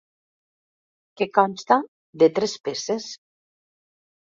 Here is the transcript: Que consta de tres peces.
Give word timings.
Que 1.21 1.27
consta 1.35 1.79
de 2.23 2.31
tres 2.41 2.59
peces. 2.69 3.09